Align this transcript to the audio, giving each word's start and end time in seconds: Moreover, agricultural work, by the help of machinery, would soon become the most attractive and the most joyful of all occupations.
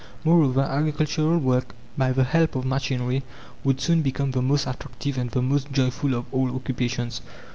Moreover, 0.23 0.61
agricultural 0.61 1.37
work, 1.37 1.75
by 1.95 2.11
the 2.11 2.23
help 2.23 2.55
of 2.55 2.65
machinery, 2.65 3.21
would 3.63 3.79
soon 3.79 4.01
become 4.01 4.31
the 4.31 4.41
most 4.41 4.65
attractive 4.65 5.15
and 5.15 5.29
the 5.29 5.43
most 5.43 5.71
joyful 5.71 6.15
of 6.15 6.25
all 6.31 6.55
occupations. 6.55 7.21